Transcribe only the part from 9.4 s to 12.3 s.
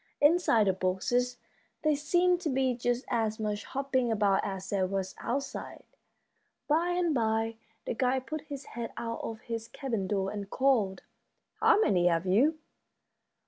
his cabin door and called, "How many have